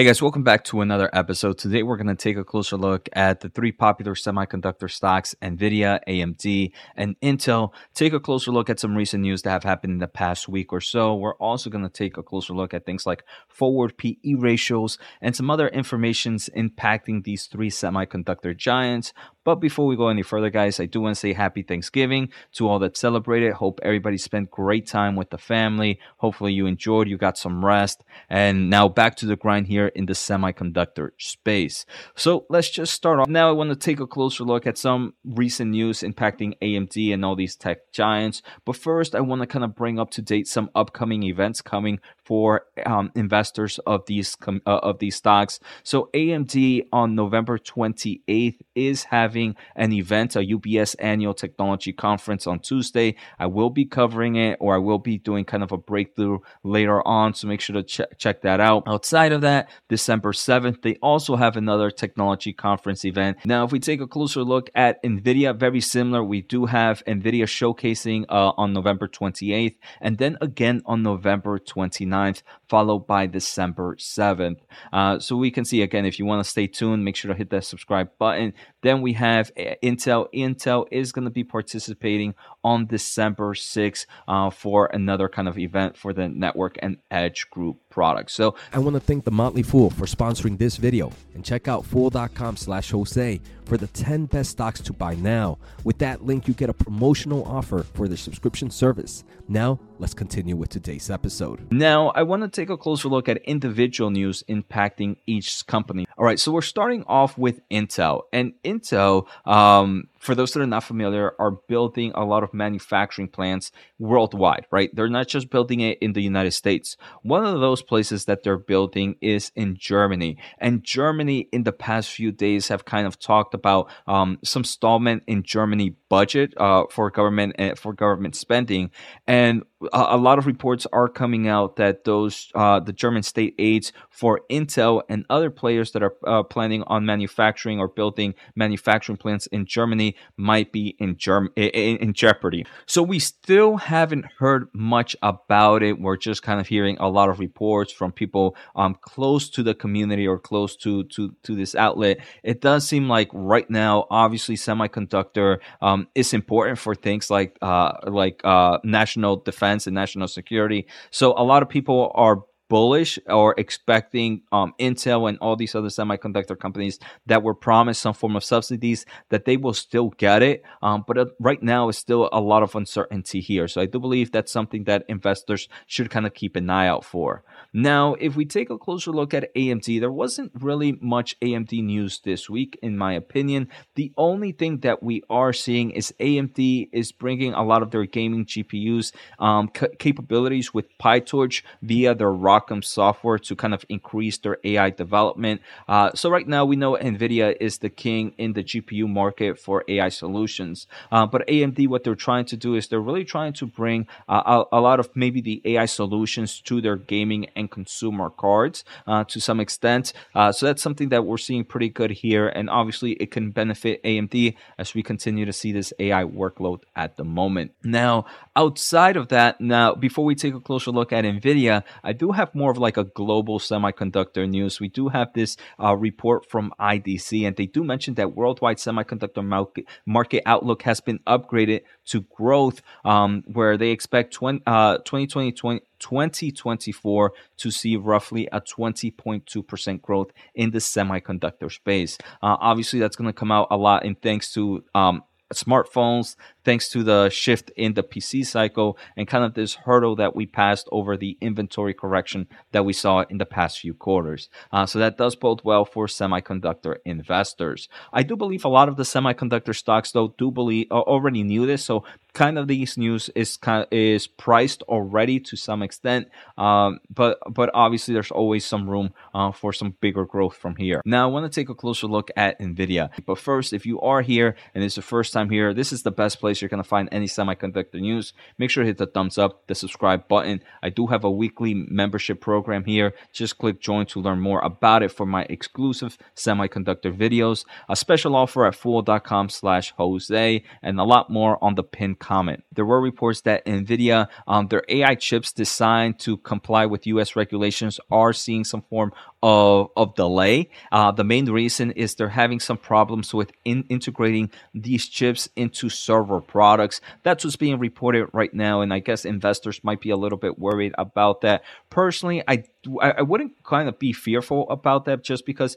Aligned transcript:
Hey 0.00 0.06
guys, 0.06 0.22
welcome 0.22 0.44
back 0.44 0.64
to 0.64 0.80
another 0.80 1.10
episode. 1.12 1.58
Today 1.58 1.82
we're 1.82 1.98
going 1.98 2.06
to 2.06 2.14
take 2.14 2.38
a 2.38 2.42
closer 2.42 2.78
look 2.78 3.10
at 3.12 3.40
the 3.40 3.50
three 3.50 3.70
popular 3.70 4.14
semiconductor 4.14 4.90
stocks 4.90 5.34
Nvidia, 5.42 6.00
AMD, 6.08 6.72
and 6.96 7.20
Intel. 7.20 7.74
Take 7.92 8.14
a 8.14 8.18
closer 8.18 8.50
look 8.50 8.70
at 8.70 8.80
some 8.80 8.96
recent 8.96 9.20
news 9.20 9.42
that 9.42 9.50
have 9.50 9.62
happened 9.62 9.92
in 9.92 9.98
the 9.98 10.08
past 10.08 10.48
week 10.48 10.72
or 10.72 10.80
so. 10.80 11.14
We're 11.14 11.34
also 11.34 11.68
going 11.68 11.84
to 11.84 11.90
take 11.90 12.16
a 12.16 12.22
closer 12.22 12.54
look 12.54 12.72
at 12.72 12.86
things 12.86 13.04
like 13.04 13.24
forward 13.46 13.98
PE 13.98 14.36
ratios 14.38 14.96
and 15.20 15.36
some 15.36 15.50
other 15.50 15.68
informations 15.68 16.48
impacting 16.56 17.24
these 17.24 17.44
three 17.44 17.68
semiconductor 17.68 18.56
giants. 18.56 19.12
But 19.50 19.56
before 19.56 19.86
we 19.86 19.96
go 19.96 20.06
any 20.06 20.22
further, 20.22 20.48
guys, 20.48 20.78
I 20.78 20.86
do 20.86 21.00
want 21.00 21.16
to 21.16 21.18
say 21.18 21.32
happy 21.32 21.62
Thanksgiving 21.62 22.28
to 22.52 22.68
all 22.68 22.78
that 22.78 22.96
celebrated. 22.96 23.54
Hope 23.54 23.80
everybody 23.82 24.16
spent 24.16 24.48
great 24.48 24.86
time 24.86 25.16
with 25.16 25.30
the 25.30 25.38
family. 25.38 25.98
Hopefully 26.18 26.52
you 26.52 26.66
enjoyed, 26.66 27.08
you 27.08 27.16
got 27.16 27.36
some 27.36 27.64
rest. 27.64 28.04
And 28.28 28.70
now 28.70 28.86
back 28.86 29.16
to 29.16 29.26
the 29.26 29.34
grind 29.34 29.66
here 29.66 29.88
in 29.88 30.06
the 30.06 30.12
semiconductor 30.12 31.10
space. 31.18 31.84
So 32.14 32.46
let's 32.48 32.70
just 32.70 32.94
start 32.94 33.18
off. 33.18 33.26
Now 33.26 33.48
I 33.48 33.52
want 33.52 33.70
to 33.70 33.76
take 33.76 33.98
a 33.98 34.06
closer 34.06 34.44
look 34.44 34.68
at 34.68 34.78
some 34.78 35.14
recent 35.24 35.72
news 35.72 36.02
impacting 36.02 36.56
AMD 36.62 37.12
and 37.12 37.24
all 37.24 37.34
these 37.34 37.56
tech 37.56 37.90
giants. 37.90 38.42
But 38.64 38.76
first, 38.76 39.16
I 39.16 39.20
want 39.20 39.42
to 39.42 39.48
kind 39.48 39.64
of 39.64 39.74
bring 39.74 39.98
up 39.98 40.12
to 40.12 40.22
date 40.22 40.46
some 40.46 40.70
upcoming 40.76 41.24
events 41.24 41.60
coming 41.60 41.98
for 42.30 42.66
um, 42.86 43.10
investors 43.16 43.80
of 43.88 44.06
these 44.06 44.36
com- 44.36 44.62
uh, 44.64 44.78
of 44.84 45.00
these 45.00 45.16
stocks. 45.16 45.58
So 45.82 46.10
AMD 46.14 46.86
on 46.92 47.16
November 47.16 47.58
28th 47.58 48.58
is 48.76 49.02
having 49.02 49.56
an 49.74 49.92
event, 49.92 50.36
a 50.36 50.38
UBS 50.38 50.94
annual 51.00 51.34
technology 51.34 51.92
conference 51.92 52.46
on 52.46 52.60
Tuesday. 52.60 53.16
I 53.40 53.46
will 53.46 53.70
be 53.70 53.84
covering 53.84 54.36
it, 54.36 54.58
or 54.60 54.76
I 54.76 54.78
will 54.78 55.00
be 55.00 55.18
doing 55.18 55.44
kind 55.44 55.64
of 55.64 55.72
a 55.72 55.76
breakthrough 55.76 56.38
later 56.62 57.04
on. 57.04 57.34
So 57.34 57.48
make 57.48 57.60
sure 57.60 57.74
to 57.74 57.82
ch- 57.82 58.12
check 58.16 58.42
that 58.42 58.60
out. 58.60 58.84
Outside 58.86 59.32
of 59.32 59.40
that, 59.40 59.68
December 59.88 60.30
7th, 60.30 60.82
they 60.82 60.94
also 61.02 61.34
have 61.34 61.56
another 61.56 61.90
technology 61.90 62.52
conference 62.52 63.04
event. 63.04 63.38
Now, 63.44 63.64
if 63.64 63.72
we 63.72 63.80
take 63.80 64.00
a 64.00 64.06
closer 64.06 64.44
look 64.44 64.70
at 64.76 65.02
Nvidia, 65.02 65.58
very 65.58 65.80
similar. 65.80 66.22
We 66.22 66.42
do 66.42 66.66
have 66.66 67.02
Nvidia 67.06 67.46
showcasing 67.58 68.26
uh, 68.28 68.52
on 68.56 68.72
November 68.72 69.08
28th, 69.08 69.74
and 70.00 70.18
then 70.18 70.38
again 70.40 70.80
on 70.86 71.02
November 71.02 71.58
29th. 71.58 72.19
29th, 72.20 72.42
followed 72.68 73.06
by 73.06 73.26
December 73.26 73.96
7th. 73.96 74.60
Uh, 74.92 75.18
so 75.18 75.36
we 75.36 75.50
can 75.50 75.64
see 75.64 75.82
again, 75.82 76.04
if 76.04 76.18
you 76.18 76.26
want 76.26 76.44
to 76.44 76.50
stay 76.50 76.66
tuned, 76.66 77.04
make 77.04 77.16
sure 77.16 77.32
to 77.32 77.36
hit 77.36 77.50
that 77.50 77.64
subscribe 77.64 78.10
button. 78.18 78.52
Then 78.82 79.02
we 79.02 79.14
have 79.14 79.50
uh, 79.58 79.74
Intel. 79.82 80.28
Intel 80.34 80.86
is 80.90 81.12
going 81.12 81.24
to 81.24 81.30
be 81.30 81.44
participating 81.44 82.34
on 82.62 82.86
December 82.86 83.54
6th 83.54 84.06
uh, 84.28 84.50
for 84.50 84.86
another 84.86 85.28
kind 85.28 85.48
of 85.48 85.58
event 85.58 85.96
for 85.96 86.12
the 86.12 86.28
network 86.28 86.78
and 86.82 86.98
edge 87.10 87.48
group 87.50 87.78
products. 87.90 88.32
So 88.32 88.54
I 88.72 88.78
want 88.78 88.94
to 88.94 89.00
thank 89.00 89.24
the 89.24 89.30
Motley 89.30 89.62
Fool 89.62 89.90
for 89.90 90.06
sponsoring 90.06 90.58
this 90.58 90.76
video 90.76 91.12
and 91.34 91.44
check 91.44 91.68
out 91.68 91.84
fool.com 91.84 92.56
slash 92.56 92.90
Jose 92.90 93.40
for 93.64 93.76
the 93.76 93.86
10 93.88 94.26
best 94.26 94.50
stocks 94.50 94.80
to 94.80 94.92
buy 94.92 95.14
now. 95.14 95.58
With 95.84 95.98
that 95.98 96.24
link, 96.24 96.48
you 96.48 96.54
get 96.54 96.70
a 96.70 96.74
promotional 96.74 97.44
offer 97.44 97.84
for 97.94 98.08
the 98.08 98.16
subscription 98.16 98.70
service. 98.70 99.22
Now, 99.48 99.78
let's 99.98 100.14
continue 100.14 100.56
with 100.56 100.70
today's 100.70 101.08
episode. 101.08 101.72
Now, 101.72 102.08
I 102.08 102.22
want 102.22 102.42
to 102.42 102.48
take 102.48 102.68
a 102.68 102.76
closer 102.76 103.08
look 103.08 103.28
at 103.28 103.38
individual 103.38 104.10
news 104.10 104.42
impacting 104.48 105.16
each 105.26 105.66
company. 105.66 106.06
All 106.18 106.24
right, 106.24 106.38
so 106.38 106.50
we're 106.50 106.62
starting 106.62 107.04
off 107.06 107.38
with 107.38 107.60
Intel. 107.70 108.22
And 108.32 108.54
Intel, 108.64 109.28
um, 109.46 110.08
for 110.20 110.34
those 110.34 110.52
that 110.52 110.60
are 110.60 110.66
not 110.66 110.84
familiar, 110.84 111.34
are 111.38 111.50
building 111.50 112.12
a 112.14 112.24
lot 112.24 112.44
of 112.44 112.52
manufacturing 112.52 113.26
plants 113.26 113.72
worldwide, 113.98 114.66
right? 114.70 114.94
They're 114.94 115.08
not 115.08 115.28
just 115.28 115.48
building 115.48 115.80
it 115.80 115.96
in 116.02 116.12
the 116.12 116.22
United 116.22 116.52
States. 116.52 116.98
One 117.22 117.44
of 117.44 117.58
those 117.60 117.80
places 117.80 118.26
that 118.26 118.42
they're 118.42 118.58
building 118.58 119.16
is 119.22 119.50
in 119.56 119.76
Germany. 119.76 120.36
And 120.58 120.84
Germany, 120.84 121.48
in 121.52 121.62
the 121.62 121.72
past 121.72 122.10
few 122.10 122.32
days, 122.32 122.68
have 122.68 122.84
kind 122.84 123.06
of 123.06 123.18
talked 123.18 123.54
about 123.54 123.90
um, 124.06 124.38
some 124.44 124.62
stallment 124.62 125.22
in 125.26 125.42
Germany 125.42 125.96
budget 126.10 126.52
uh, 126.58 126.84
for 126.90 127.10
government 127.10 127.58
uh, 127.58 127.74
for 127.76 127.94
government 127.94 128.36
spending. 128.36 128.90
And 129.26 129.62
a, 129.92 130.06
a, 130.10 130.16
lot 130.18 130.38
of 130.38 130.46
reports 130.46 130.86
are 130.92 131.08
coming 131.08 131.48
out 131.48 131.76
that 131.76 132.04
those 132.04 132.50
uh, 132.54 132.80
the 132.80 132.92
German 132.92 133.22
state 133.22 133.54
aids 133.58 133.92
for 134.10 134.42
Intel 134.50 135.02
and 135.08 135.24
other 135.30 135.48
players 135.48 135.92
that 135.92 136.02
are 136.02 136.14
uh, 136.26 136.42
planning 136.42 136.82
on 136.86 137.06
manufacturing 137.06 137.78
or 137.78 137.88
building 137.88 138.34
manufacturing 138.54 139.16
plants 139.16 139.46
in 139.46 139.64
Germany 139.64 140.09
might 140.36 140.72
be 140.72 140.96
in, 140.98 141.16
Germ- 141.16 141.52
in, 141.56 141.96
in 141.98 142.12
jeopardy. 142.12 142.64
So 142.86 143.02
we 143.02 143.18
still 143.18 143.76
haven't 143.76 144.26
heard 144.38 144.68
much 144.72 145.16
about 145.22 145.82
it. 145.82 146.00
We're 146.00 146.16
just 146.16 146.42
kind 146.42 146.60
of 146.60 146.66
hearing 146.66 146.96
a 146.98 147.08
lot 147.08 147.28
of 147.28 147.38
reports 147.38 147.92
from 147.92 148.12
people 148.12 148.56
um, 148.76 148.96
close 149.00 149.48
to 149.50 149.62
the 149.62 149.74
community 149.74 150.26
or 150.26 150.38
close 150.38 150.76
to 150.76 151.04
to 151.04 151.34
to 151.42 151.54
this 151.54 151.74
outlet. 151.74 152.18
It 152.42 152.60
does 152.60 152.86
seem 152.86 153.08
like 153.08 153.28
right 153.32 153.68
now, 153.70 154.06
obviously, 154.10 154.56
semiconductor 154.56 155.58
um, 155.80 156.08
is 156.14 156.32
important 156.32 156.78
for 156.78 156.94
things 156.94 157.30
like 157.30 157.56
uh, 157.62 157.92
like 158.04 158.40
uh, 158.44 158.78
national 158.84 159.36
defense 159.36 159.86
and 159.86 159.94
national 159.94 160.28
security. 160.28 160.86
So 161.10 161.32
a 161.36 161.44
lot 161.44 161.62
of 161.62 161.68
people 161.68 162.12
are 162.14 162.42
bullish 162.70 163.18
or 163.26 163.54
expecting 163.58 164.42
um, 164.52 164.72
Intel 164.80 165.28
and 165.28 165.36
all 165.40 165.56
these 165.56 165.74
other 165.74 165.88
semiconductor 165.88 166.58
companies 166.58 166.98
that 167.26 167.42
were 167.42 167.54
promised 167.54 168.00
some 168.00 168.14
form 168.14 168.36
of 168.36 168.44
subsidies 168.44 169.04
that 169.28 169.44
they 169.44 169.58
will 169.58 169.74
still 169.74 170.10
get 170.16 170.42
it. 170.42 170.62
Um, 170.80 171.04
but 171.06 171.18
uh, 171.18 171.26
right 171.40 171.62
now, 171.62 171.90
it's 171.90 171.98
still 171.98 172.30
a 172.32 172.40
lot 172.40 172.62
of 172.62 172.74
uncertainty 172.74 173.40
here. 173.40 173.68
So 173.68 173.80
I 173.82 173.86
do 173.86 173.98
believe 173.98 174.30
that's 174.30 174.52
something 174.52 174.84
that 174.84 175.04
investors 175.08 175.68
should 175.86 176.10
kind 176.10 176.26
of 176.26 176.32
keep 176.32 176.56
an 176.56 176.70
eye 176.70 176.86
out 176.86 177.04
for. 177.04 177.42
Now, 177.72 178.14
if 178.14 178.36
we 178.36 178.46
take 178.46 178.70
a 178.70 178.78
closer 178.78 179.10
look 179.10 179.34
at 179.34 179.54
AMD, 179.54 180.00
there 180.00 180.12
wasn't 180.12 180.52
really 180.54 180.96
much 181.00 181.38
AMD 181.40 181.72
news 181.82 182.20
this 182.24 182.48
week, 182.48 182.78
in 182.82 182.96
my 182.96 183.12
opinion. 183.12 183.68
The 183.96 184.12
only 184.16 184.52
thing 184.52 184.78
that 184.80 185.02
we 185.02 185.22
are 185.28 185.52
seeing 185.52 185.90
is 185.90 186.14
AMD 186.20 186.88
is 186.92 187.10
bringing 187.10 187.52
a 187.52 187.64
lot 187.64 187.82
of 187.82 187.90
their 187.90 188.06
gaming 188.06 188.46
GPUs 188.46 189.12
um, 189.40 189.70
c- 189.76 189.88
capabilities 189.98 190.72
with 190.72 190.86
PyTorch 190.98 191.62
via 191.82 192.14
their 192.14 192.30
ROCm 192.30 192.59
Software 192.82 193.38
to 193.38 193.56
kind 193.56 193.74
of 193.74 193.84
increase 193.88 194.38
their 194.38 194.58
AI 194.64 194.90
development. 194.90 195.60
Uh, 195.88 196.10
so 196.14 196.30
right 196.30 196.46
now 196.46 196.64
we 196.64 196.76
know 196.76 196.96
NVIDIA 196.96 197.56
is 197.60 197.78
the 197.78 197.88
king 197.88 198.32
in 198.38 198.52
the 198.52 198.62
GPU 198.62 199.08
market 199.08 199.58
for 199.58 199.84
AI 199.88 200.08
solutions. 200.08 200.86
Uh, 201.10 201.26
but 201.26 201.46
AMD, 201.46 201.88
what 201.88 202.04
they're 202.04 202.14
trying 202.14 202.44
to 202.46 202.56
do 202.56 202.74
is 202.74 202.88
they're 202.88 203.00
really 203.00 203.24
trying 203.24 203.52
to 203.54 203.66
bring 203.66 204.06
uh, 204.28 204.64
a, 204.72 204.78
a, 204.78 204.80
lot 204.80 205.00
of 205.00 205.10
maybe 205.14 205.40
the 205.40 205.60
AI 205.64 205.86
solutions 205.86 206.60
to 206.60 206.80
their 206.80 206.96
gaming 206.96 207.46
and 207.56 207.70
consumer 207.70 208.30
cards 208.30 208.84
uh, 209.06 209.24
to 209.24 209.40
some 209.40 209.60
extent. 209.60 210.12
Uh, 210.34 210.52
so 210.52 210.66
that's 210.66 210.82
something 210.82 211.08
that 211.08 211.24
we're 211.24 211.38
seeing 211.38 211.64
pretty 211.64 211.88
good 211.88 212.10
here. 212.10 212.48
And 212.48 212.70
obviously 212.70 213.12
it 213.12 213.30
can 213.30 213.50
benefit 213.50 214.02
AMD 214.04 214.54
as 214.78 214.94
we 214.94 215.02
continue 215.02 215.44
to 215.44 215.52
see 215.52 215.72
this 215.72 215.92
AI 215.98 216.24
workload 216.24 216.82
at 216.96 217.16
the 217.16 217.24
moment. 217.24 217.72
Now, 217.82 218.26
outside 218.56 219.16
of 219.16 219.28
that, 219.28 219.60
now 219.60 219.94
before 219.94 220.24
we 220.24 220.34
take 220.34 220.54
a 220.54 220.60
closer 220.60 220.90
look 220.90 221.12
at 221.12 221.24
NVIDIA, 221.24 221.82
I 222.02 222.12
do 222.12 222.32
have 222.32 222.49
have 222.50 222.58
more 222.58 222.70
of 222.70 222.78
like 222.78 222.96
a 222.96 223.04
global 223.04 223.58
semiconductor 223.58 224.48
news. 224.48 224.80
We 224.80 224.88
do 224.88 225.08
have 225.08 225.32
this 225.34 225.56
uh, 225.82 225.96
report 225.96 226.48
from 226.50 226.72
IDC, 226.80 227.46
and 227.46 227.56
they 227.56 227.66
do 227.66 227.84
mention 227.84 228.14
that 228.14 228.34
worldwide 228.34 228.78
semiconductor 228.78 229.44
market, 229.44 229.86
market 230.06 230.42
outlook 230.46 230.82
has 230.82 231.00
been 231.00 231.18
upgraded 231.26 231.82
to 232.06 232.22
growth, 232.22 232.82
um, 233.04 233.44
where 233.46 233.76
they 233.76 233.90
expect 233.90 234.32
20, 234.34 234.62
uh, 234.66 234.98
2020, 234.98 235.52
20, 235.52 235.80
2024 235.98 237.32
to 237.58 237.70
see 237.70 237.96
roughly 237.96 238.48
a 238.52 238.60
20.2% 238.60 240.02
growth 240.02 240.30
in 240.54 240.70
the 240.70 240.78
semiconductor 240.78 241.70
space. 241.70 242.18
Uh, 242.42 242.56
obviously, 242.60 242.98
that's 242.98 243.16
going 243.16 243.28
to 243.28 243.38
come 243.38 243.52
out 243.52 243.68
a 243.70 243.76
lot 243.76 244.04
in 244.04 244.14
thanks 244.14 244.52
to 244.52 244.82
um, 244.94 245.22
smartphones, 245.52 246.36
thanks 246.64 246.88
to 246.90 247.02
the 247.02 247.28
shift 247.28 247.70
in 247.76 247.94
the 247.94 248.02
PC 248.02 248.46
cycle 248.46 248.96
and 249.16 249.28
kind 249.28 249.44
of 249.44 249.54
this 249.54 249.74
hurdle 249.74 250.16
that 250.16 250.36
we 250.36 250.46
passed 250.46 250.88
over 250.92 251.16
the 251.16 251.36
inventory 251.40 251.94
correction 251.94 252.46
that 252.72 252.84
we 252.84 252.92
saw 252.92 253.24
in 253.28 253.38
the 253.38 253.46
past 253.46 253.80
few 253.80 253.94
quarters. 253.94 254.48
Uh, 254.72 254.86
so 254.86 254.98
that 254.98 255.18
does 255.18 255.36
bode 255.36 255.60
well 255.64 255.84
for 255.84 256.06
semiconductor 256.06 256.96
investors. 257.04 257.88
I 258.12 258.22
do 258.22 258.36
believe 258.36 258.64
a 258.64 258.68
lot 258.68 258.88
of 258.88 258.96
the 258.96 259.02
semiconductor 259.02 259.74
stocks, 259.74 260.12
though, 260.12 260.34
do 260.38 260.50
believe 260.50 260.90
already 260.90 261.42
knew 261.42 261.66
this. 261.66 261.84
So 261.84 262.04
kind 262.32 262.58
of 262.58 262.68
these 262.68 262.96
news 262.96 263.30
is 263.34 263.56
kind 263.56 263.86
is 263.90 264.26
priced 264.26 264.82
already 264.82 265.40
to 265.40 265.56
some 265.56 265.82
extent, 265.82 266.28
um, 266.58 267.00
but 267.12 267.38
but 267.50 267.70
obviously 267.74 268.14
there's 268.14 268.30
always 268.30 268.64
some 268.64 268.88
room 268.88 269.12
uh, 269.34 269.52
for 269.52 269.72
some 269.72 269.96
bigger 270.00 270.24
growth 270.24 270.56
from 270.56 270.76
here. 270.76 271.02
Now 271.04 271.28
I 271.28 271.32
want 271.32 271.50
to 271.50 271.60
take 271.60 271.68
a 271.68 271.74
closer 271.74 272.06
look 272.06 272.30
at 272.36 272.58
Nvidia, 272.60 273.10
but 273.26 273.38
first, 273.38 273.72
if 273.72 273.86
you 273.86 274.00
are 274.00 274.22
here 274.22 274.56
and 274.74 274.84
it's 274.84 274.96
the 274.96 275.02
first 275.02 275.32
time 275.32 275.50
here, 275.50 275.74
this 275.74 275.92
is 275.92 276.02
the 276.02 276.10
best 276.10 276.40
place 276.40 276.60
you're 276.60 276.68
gonna 276.68 276.84
find 276.84 277.08
any 277.12 277.26
semiconductor 277.26 278.00
news. 278.00 278.32
Make 278.58 278.70
sure 278.70 278.84
to 278.84 278.88
hit 278.88 278.98
the 278.98 279.06
thumbs 279.06 279.38
up, 279.38 279.66
the 279.66 279.74
subscribe 279.74 280.28
button. 280.28 280.62
I 280.82 280.90
do 280.90 281.06
have 281.06 281.24
a 281.24 281.30
weekly 281.30 281.74
membership 281.74 282.40
program 282.40 282.84
here. 282.84 283.14
Just 283.32 283.58
click 283.58 283.80
join 283.80 284.06
to 284.06 284.20
learn 284.20 284.40
more 284.40 284.60
about 284.60 285.02
it 285.02 285.12
for 285.12 285.26
my 285.26 285.46
exclusive 285.48 286.16
semiconductor 286.36 287.14
videos. 287.16 287.64
A 287.88 287.96
special 287.96 288.36
offer 288.36 288.66
at 288.66 288.74
fool.com 288.74 289.48
slash 289.48 289.92
Jose, 289.96 290.62
and 290.82 291.00
a 291.00 291.04
lot 291.04 291.30
more 291.30 291.62
on 291.62 291.74
the 291.74 291.82
pin 291.82 292.14
comment. 292.20 292.62
There 292.72 292.84
were 292.84 293.00
reports 293.00 293.40
that 293.42 293.64
NVIDIA, 293.66 294.28
um, 294.46 294.68
their 294.68 294.84
AI 294.88 295.16
chips 295.16 295.52
designed 295.52 296.20
to 296.20 296.36
comply 296.36 296.86
with 296.86 297.06
US 297.06 297.34
regulations, 297.34 297.98
are 298.10 298.32
seeing 298.32 298.62
some 298.64 298.82
form 298.82 299.12
of, 299.42 299.88
of 299.96 300.14
delay. 300.14 300.70
Uh, 300.92 301.10
the 301.10 301.24
main 301.24 301.46
reason 301.46 301.90
is 301.92 302.14
they're 302.14 302.28
having 302.28 302.60
some 302.60 302.76
problems 302.76 303.34
with 303.34 303.50
in, 303.64 303.84
integrating 303.88 304.50
these 304.74 305.08
chips 305.08 305.48
into 305.56 305.88
server 305.88 306.40
products. 306.40 307.00
That's 307.24 307.44
what's 307.44 307.56
being 307.56 307.78
reported 307.78 308.28
right 308.32 308.52
now, 308.54 308.82
and 308.82 308.92
I 308.92 309.00
guess 309.00 309.24
investors 309.24 309.82
might 309.82 310.00
be 310.00 310.10
a 310.10 310.16
little 310.16 310.38
bit 310.38 310.58
worried 310.58 310.94
about 310.98 311.40
that. 311.40 311.62
Personally, 311.88 312.42
I 312.46 312.64
I 313.02 313.20
wouldn't 313.20 313.62
kind 313.62 313.88
of 313.90 313.98
be 313.98 314.12
fearful 314.12 314.68
about 314.70 315.04
that 315.04 315.22
just 315.22 315.44
because 315.44 315.76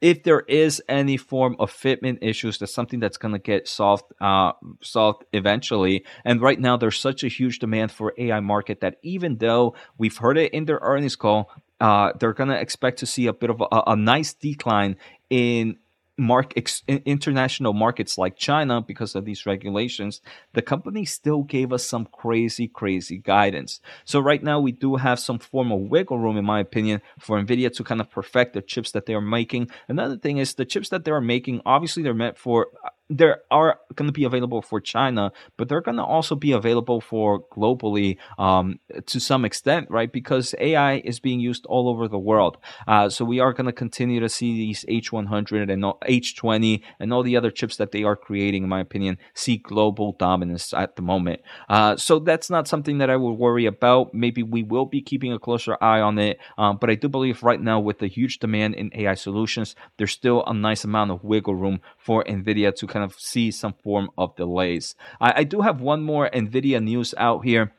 if 0.00 0.22
there 0.22 0.40
is 0.40 0.82
any 0.88 1.16
form 1.16 1.56
of 1.58 1.70
fitment 1.70 2.18
issues, 2.22 2.58
that's 2.58 2.72
something 2.72 3.00
that's 3.00 3.18
going 3.18 3.32
to 3.32 3.38
get 3.38 3.68
solved 3.68 4.04
uh, 4.20 4.52
solved 4.82 5.24
eventually. 5.32 6.04
And 6.24 6.40
right 6.40 6.58
now, 6.58 6.76
there's 6.76 6.98
such 6.98 7.22
a 7.22 7.28
huge 7.28 7.58
demand 7.58 7.92
for 7.92 8.14
AI 8.16 8.40
market 8.40 8.80
that 8.80 8.96
even 9.02 9.38
though 9.38 9.74
we've 9.98 10.16
heard 10.16 10.38
it 10.38 10.52
in 10.52 10.64
their 10.64 10.80
earnings 10.82 11.16
call, 11.16 11.50
uh, 11.80 12.12
they're 12.18 12.32
going 12.32 12.50
to 12.50 12.58
expect 12.58 12.98
to 13.00 13.06
see 13.06 13.26
a 13.26 13.32
bit 13.32 13.50
of 13.50 13.60
a, 13.60 13.82
a 13.88 13.96
nice 13.96 14.34
decline 14.34 14.96
in 15.28 15.76
mark 16.20 16.52
ex, 16.56 16.82
international 16.86 17.72
markets 17.72 18.18
like 18.18 18.36
China 18.36 18.80
because 18.80 19.14
of 19.14 19.24
these 19.24 19.46
regulations, 19.46 20.20
the 20.52 20.62
company 20.62 21.04
still 21.04 21.42
gave 21.42 21.72
us 21.72 21.84
some 21.84 22.06
crazy, 22.12 22.68
crazy 22.68 23.18
guidance. 23.18 23.80
So 24.04 24.20
right 24.20 24.42
now 24.42 24.60
we 24.60 24.72
do 24.72 24.96
have 24.96 25.18
some 25.18 25.38
form 25.38 25.72
of 25.72 25.80
wiggle 25.80 26.18
room, 26.18 26.36
in 26.36 26.44
my 26.44 26.60
opinion, 26.60 27.00
for 27.18 27.40
Nvidia 27.42 27.74
to 27.74 27.82
kind 27.82 28.00
of 28.00 28.10
perfect 28.10 28.52
the 28.52 28.60
chips 28.62 28.92
that 28.92 29.06
they 29.06 29.14
are 29.14 29.20
making. 29.20 29.70
Another 29.88 30.18
thing 30.18 30.36
is 30.36 30.54
the 30.54 30.66
chips 30.66 30.90
that 30.90 31.04
they 31.04 31.10
are 31.10 31.20
making, 31.22 31.62
obviously 31.64 32.02
they're 32.02 32.14
meant 32.14 32.36
for 32.36 32.68
uh, 32.84 32.90
they 33.10 33.32
are 33.50 33.80
going 33.96 34.06
to 34.06 34.12
be 34.12 34.24
available 34.24 34.62
for 34.62 34.80
China, 34.80 35.32
but 35.56 35.68
they're 35.68 35.80
going 35.80 35.96
to 35.96 36.04
also 36.04 36.36
be 36.36 36.52
available 36.52 37.00
for 37.00 37.44
globally 37.48 38.16
um, 38.38 38.78
to 39.06 39.18
some 39.18 39.44
extent, 39.44 39.90
right? 39.90 40.12
Because 40.12 40.54
AI 40.60 40.98
is 40.98 41.18
being 41.18 41.40
used 41.40 41.66
all 41.66 41.88
over 41.88 42.06
the 42.06 42.18
world. 42.18 42.56
Uh, 42.86 43.08
so 43.08 43.24
we 43.24 43.40
are 43.40 43.52
going 43.52 43.66
to 43.66 43.72
continue 43.72 44.20
to 44.20 44.28
see 44.28 44.52
these 44.56 44.84
H100 44.88 45.70
and 45.70 45.82
H20 45.82 46.82
and 47.00 47.12
all 47.12 47.24
the 47.24 47.36
other 47.36 47.50
chips 47.50 47.76
that 47.76 47.90
they 47.90 48.04
are 48.04 48.16
creating, 48.16 48.62
in 48.62 48.68
my 48.68 48.80
opinion, 48.80 49.18
see 49.34 49.56
global 49.56 50.12
dominance 50.12 50.72
at 50.72 50.94
the 50.94 51.02
moment. 51.02 51.40
Uh, 51.68 51.96
so 51.96 52.20
that's 52.20 52.48
not 52.48 52.68
something 52.68 52.98
that 52.98 53.10
I 53.10 53.16
would 53.16 53.32
worry 53.32 53.66
about. 53.66 54.14
Maybe 54.14 54.44
we 54.44 54.62
will 54.62 54.86
be 54.86 55.02
keeping 55.02 55.32
a 55.32 55.38
closer 55.38 55.76
eye 55.80 56.00
on 56.00 56.18
it, 56.18 56.38
um, 56.58 56.78
but 56.80 56.90
I 56.90 56.94
do 56.94 57.08
believe 57.08 57.42
right 57.42 57.60
now 57.60 57.80
with 57.80 57.98
the 57.98 58.06
huge 58.06 58.38
demand 58.38 58.76
in 58.76 58.90
AI 58.94 59.14
solutions, 59.14 59.74
there's 59.96 60.12
still 60.12 60.44
a 60.46 60.54
nice 60.54 60.84
amount 60.84 61.10
of 61.10 61.24
wiggle 61.24 61.56
room 61.56 61.80
for 61.98 62.22
NVIDIA 62.24 62.74
to 62.76 62.86
kind 62.86 62.99
of 63.02 63.14
see 63.18 63.50
some 63.50 63.74
form 63.74 64.10
of 64.16 64.36
delays. 64.36 64.94
I, 65.20 65.40
I 65.40 65.44
do 65.44 65.60
have 65.60 65.80
one 65.80 66.02
more 66.02 66.28
NVIDIA 66.30 66.82
news 66.82 67.14
out 67.16 67.44
here. 67.44 67.72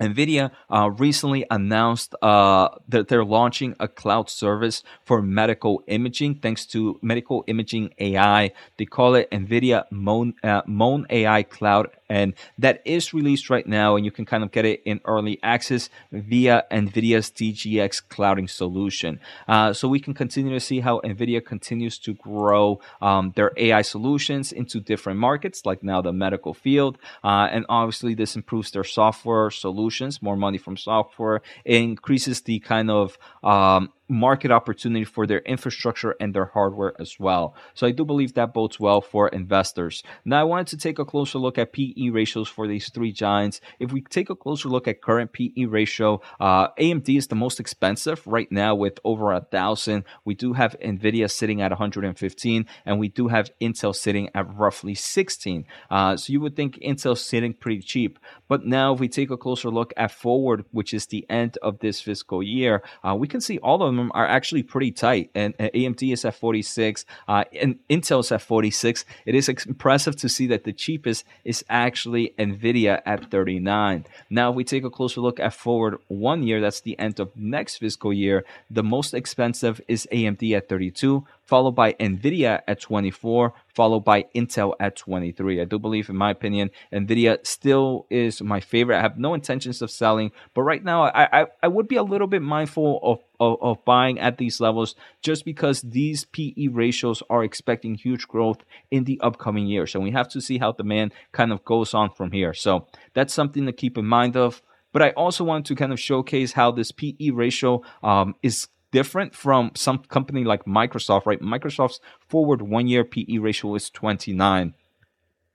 NVIDIA 0.00 0.50
uh, 0.70 0.90
recently 0.90 1.44
announced 1.50 2.14
uh, 2.22 2.70
that 2.88 3.08
they're 3.08 3.24
launching 3.24 3.76
a 3.78 3.86
cloud 3.86 4.30
service 4.30 4.82
for 5.04 5.20
medical 5.20 5.82
imaging 5.88 6.36
thanks 6.36 6.64
to 6.66 6.98
medical 7.02 7.44
imaging 7.46 7.92
AI. 7.98 8.52
They 8.78 8.86
call 8.86 9.14
it 9.14 9.30
NVIDIA 9.30 9.84
Moan, 9.90 10.34
uh, 10.42 10.62
MONAI 10.62 11.48
Cloud 11.50 11.88
and 12.10 12.34
that 12.58 12.82
is 12.84 13.14
released 13.14 13.48
right 13.48 13.66
now 13.66 13.96
and 13.96 14.04
you 14.04 14.10
can 14.10 14.26
kind 14.26 14.44
of 14.44 14.50
get 14.50 14.66
it 14.66 14.82
in 14.84 15.00
early 15.06 15.38
access 15.42 15.88
via 16.12 16.64
nvidia's 16.70 17.30
dgx 17.30 18.02
clouding 18.08 18.48
solution. 18.48 19.20
Uh, 19.48 19.72
so 19.72 19.88
we 19.88 20.00
can 20.00 20.12
continue 20.12 20.52
to 20.52 20.60
see 20.60 20.80
how 20.80 21.00
nvidia 21.00 21.42
continues 21.42 21.98
to 21.98 22.12
grow 22.14 22.80
um, 23.00 23.32
their 23.36 23.52
ai 23.56 23.80
solutions 23.80 24.52
into 24.52 24.80
different 24.80 25.18
markets 25.18 25.64
like 25.64 25.82
now 25.82 26.02
the 26.02 26.12
medical 26.12 26.52
field 26.52 26.98
uh, 27.24 27.48
and 27.50 27.64
obviously 27.68 28.14
this 28.14 28.36
improves 28.36 28.72
their 28.72 28.84
software 28.84 29.50
solutions 29.50 30.20
more 30.20 30.36
money 30.36 30.58
from 30.58 30.76
software 30.76 31.40
it 31.64 31.76
increases 31.76 32.42
the 32.42 32.58
kind 32.58 32.90
of 32.90 33.16
um, 33.44 33.92
market 34.10 34.50
opportunity 34.50 35.04
for 35.04 35.26
their 35.26 35.38
infrastructure 35.40 36.14
and 36.20 36.34
their 36.34 36.46
hardware 36.46 36.94
as 37.00 37.18
well. 37.18 37.54
So 37.74 37.86
I 37.86 37.92
do 37.92 38.04
believe 38.04 38.34
that 38.34 38.52
bodes 38.52 38.80
well 38.80 39.00
for 39.00 39.28
investors. 39.28 40.02
Now 40.24 40.40
I 40.40 40.44
wanted 40.44 40.66
to 40.68 40.76
take 40.76 40.98
a 40.98 41.04
closer 41.04 41.38
look 41.38 41.56
at 41.56 41.72
PE 41.72 42.10
ratios 42.10 42.48
for 42.48 42.66
these 42.66 42.90
three 42.90 43.12
giants. 43.12 43.60
If 43.78 43.92
we 43.92 44.02
take 44.02 44.28
a 44.28 44.34
closer 44.34 44.68
look 44.68 44.88
at 44.88 45.00
current 45.00 45.32
PE 45.32 45.66
ratio, 45.66 46.20
uh, 46.40 46.68
AMD 46.78 47.16
is 47.16 47.28
the 47.28 47.36
most 47.36 47.60
expensive 47.60 48.26
right 48.26 48.50
now 48.50 48.74
with 48.74 48.98
over 49.04 49.32
a 49.32 49.40
thousand. 49.40 50.04
We 50.24 50.34
do 50.34 50.52
have 50.54 50.76
Nvidia 50.80 51.30
sitting 51.30 51.62
at 51.62 51.70
115, 51.70 52.66
and 52.84 52.98
we 52.98 53.08
do 53.08 53.28
have 53.28 53.50
Intel 53.60 53.94
sitting 53.94 54.28
at 54.34 54.52
roughly 54.54 54.94
16. 54.94 55.64
Uh, 55.90 56.16
so 56.16 56.32
you 56.32 56.40
would 56.40 56.56
think 56.56 56.78
Intel 56.80 57.16
sitting 57.16 57.54
pretty 57.54 57.80
cheap, 57.80 58.18
but 58.48 58.66
now 58.66 58.94
if 58.94 59.00
we 59.00 59.08
take 59.08 59.30
a 59.30 59.36
closer 59.36 59.70
look 59.70 59.92
at 59.96 60.10
forward, 60.10 60.64
which 60.72 60.92
is 60.92 61.06
the 61.06 61.24
end 61.30 61.58
of 61.62 61.78
this 61.78 62.00
fiscal 62.00 62.42
year, 62.42 62.82
uh, 63.06 63.14
we 63.14 63.28
can 63.28 63.40
see 63.40 63.58
all 63.58 63.82
of 63.82 63.94
them 63.94 63.99
them 64.00 64.12
are 64.14 64.26
actually 64.26 64.62
pretty 64.62 64.90
tight. 64.90 65.30
And 65.34 65.54
uh, 65.58 65.68
AMD 65.74 66.12
is 66.12 66.24
at 66.24 66.34
46, 66.34 67.04
uh, 67.28 67.44
and 67.60 67.78
Intel 67.88 68.20
is 68.20 68.32
at 68.32 68.42
46. 68.42 69.04
It 69.26 69.34
is 69.34 69.48
impressive 69.48 70.16
to 70.16 70.28
see 70.28 70.46
that 70.48 70.64
the 70.64 70.72
cheapest 70.72 71.24
is 71.44 71.64
actually 71.68 72.34
NVIDIA 72.38 73.00
at 73.06 73.30
39. 73.30 74.06
Now, 74.28 74.50
if 74.50 74.56
we 74.56 74.64
take 74.64 74.84
a 74.84 74.90
closer 74.90 75.20
look 75.20 75.40
at 75.40 75.54
forward 75.54 75.98
one 76.08 76.42
year, 76.42 76.60
that's 76.60 76.80
the 76.80 76.98
end 76.98 77.20
of 77.20 77.30
next 77.36 77.78
fiscal 77.78 78.12
year, 78.12 78.44
the 78.70 78.82
most 78.82 79.14
expensive 79.14 79.80
is 79.88 80.08
AMD 80.12 80.56
at 80.56 80.68
32 80.68 81.24
followed 81.50 81.72
by 81.72 81.92
NVIDIA 81.94 82.60
at 82.68 82.80
24, 82.80 83.52
followed 83.66 84.04
by 84.04 84.24
Intel 84.36 84.74
at 84.78 84.94
23. 84.94 85.60
I 85.60 85.64
do 85.64 85.80
believe, 85.80 86.08
in 86.08 86.14
my 86.14 86.30
opinion, 86.30 86.70
NVIDIA 86.92 87.44
still 87.44 88.06
is 88.08 88.40
my 88.40 88.60
favorite. 88.60 88.98
I 88.98 89.00
have 89.00 89.18
no 89.18 89.34
intentions 89.34 89.82
of 89.82 89.90
selling, 89.90 90.30
but 90.54 90.62
right 90.62 90.84
now 90.84 91.02
I, 91.02 91.40
I, 91.40 91.46
I 91.64 91.66
would 91.66 91.88
be 91.88 91.96
a 91.96 92.04
little 92.04 92.28
bit 92.28 92.40
mindful 92.40 93.00
of, 93.02 93.18
of, 93.40 93.58
of 93.60 93.84
buying 93.84 94.20
at 94.20 94.38
these 94.38 94.60
levels 94.60 94.94
just 95.22 95.44
because 95.44 95.82
these 95.82 96.24
PE 96.26 96.68
ratios 96.68 97.20
are 97.28 97.42
expecting 97.42 97.96
huge 97.96 98.28
growth 98.28 98.58
in 98.92 99.02
the 99.02 99.20
upcoming 99.20 99.66
years. 99.66 99.96
And 99.96 100.04
we 100.04 100.12
have 100.12 100.28
to 100.28 100.40
see 100.40 100.58
how 100.58 100.70
demand 100.70 101.12
kind 101.32 101.52
of 101.52 101.64
goes 101.64 101.94
on 101.94 102.10
from 102.10 102.30
here. 102.30 102.54
So 102.54 102.86
that's 103.12 103.34
something 103.34 103.66
to 103.66 103.72
keep 103.72 103.98
in 103.98 104.06
mind 104.06 104.36
of. 104.36 104.62
But 104.92 105.02
I 105.02 105.10
also 105.10 105.42
want 105.42 105.66
to 105.66 105.74
kind 105.74 105.92
of 105.92 105.98
showcase 105.98 106.52
how 106.52 106.70
this 106.70 106.92
PE 106.92 107.30
ratio 107.30 107.82
um, 108.04 108.36
is 108.40 108.68
different 108.92 109.34
from 109.34 109.72
some 109.74 109.98
company 109.98 110.44
like 110.44 110.64
Microsoft, 110.64 111.26
right? 111.26 111.40
Microsoft's 111.40 112.00
forward 112.28 112.62
one 112.62 112.86
year 112.86 113.04
PE 113.04 113.38
ratio 113.38 113.74
is 113.74 113.90
29. 113.90 114.74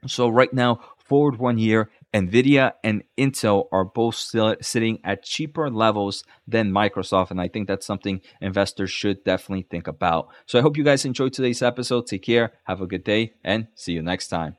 So 0.08 0.30
right 0.30 0.54
now, 0.54 0.80
forward 0.98 1.38
one 1.38 1.58
year, 1.58 1.90
Nvidia 2.14 2.74
and 2.84 3.04
Intel 3.18 3.66
are 3.72 3.84
both 3.84 4.16
still 4.16 4.56
sitting 4.62 5.00
at 5.04 5.24
cheaper 5.24 5.70
levels 5.70 6.24
than 6.48 6.72
Microsoft. 6.72 7.32
And 7.32 7.42
I 7.42 7.48
think 7.48 7.68
that's 7.68 7.86
something 7.86 8.22
investors 8.40 8.92
should 8.92 9.24
definitely 9.24 9.68
think 9.70 9.88
about. 9.88 10.30
So 10.46 10.58
I 10.58 10.62
hope 10.62 10.78
you 10.78 10.84
guys 10.84 11.04
enjoyed 11.04 11.34
today's 11.34 11.62
episode. 11.62 12.08
Take 12.08 12.24
care, 12.24 12.54
have 12.64 12.82
a 12.82 12.88
good 12.88 13.04
day, 13.04 13.34
and 13.44 13.68
see 13.76 13.94
you 13.94 14.02
next 14.02 14.28
time. 14.28 14.54